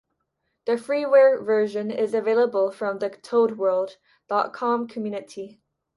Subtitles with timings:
[0.65, 3.97] The Freeware version is available from the ToadWorld
[4.29, 5.61] dot com community.